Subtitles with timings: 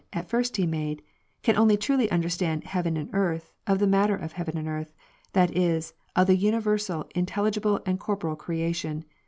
[0.13, 1.03] At first He made,
[1.43, 4.95] can only truly understand heaven and earth, of the matter of heaven and earth,
[5.33, 9.05] that is, of the universal intelligible and corporeal creation.